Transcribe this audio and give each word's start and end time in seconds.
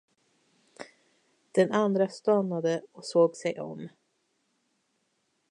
Den 1.51 1.71
andra 1.71 2.07
stannade 2.09 2.81
och 2.91 3.05
såg 3.05 3.35
sig 3.35 3.59
om. 3.61 3.89